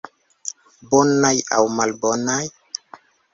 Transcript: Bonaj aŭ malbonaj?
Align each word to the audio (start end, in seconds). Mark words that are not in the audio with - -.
Bonaj 0.93 1.33
aŭ 1.59 1.67
malbonaj? 1.81 2.41